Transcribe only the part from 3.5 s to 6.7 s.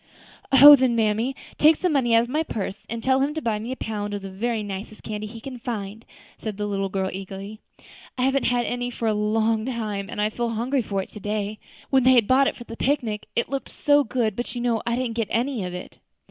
me a pound of the very nicest candy he can find," said the